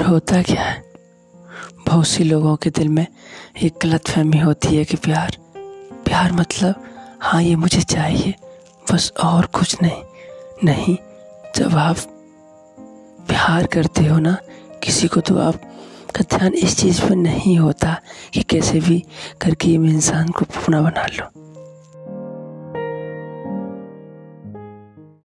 [0.00, 0.82] होता क्या है?
[1.86, 3.06] बहुत सी लोगों के दिल में
[3.62, 5.36] एक गलत फहमी होती है कि प्यार
[6.04, 6.84] प्यार मतलब
[7.22, 8.34] हाँ ये मुझे चाहिए,
[8.92, 10.02] बस और कुछ नहीं।
[10.64, 10.96] नहीं,
[11.56, 11.96] जब आप
[13.28, 14.36] प्यार करते हो ना,
[14.82, 15.60] किसी को तो आप
[16.16, 18.00] का ध्यान इस चीज़ पर नहीं होता
[18.34, 19.02] कि कैसे भी
[19.40, 21.30] करके मैं इंसान को अपना बना लो।